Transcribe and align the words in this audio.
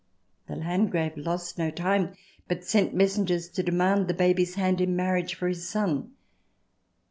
The 0.47 0.55
Landgrave 0.55 1.15
lost 1.15 1.59
no 1.59 1.69
time, 1.69 2.15
but 2.47 2.63
sent 2.63 2.95
messengers 2.95 3.47
to 3.49 3.61
demand 3.61 4.07
the 4.07 4.15
baby's 4.15 4.55
hand 4.55 4.81
in 4.81 4.95
marriage 4.95 5.35
for 5.35 5.47
his 5.47 5.69
son. 5.69 6.13